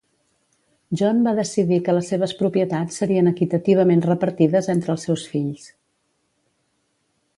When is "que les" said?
1.89-2.09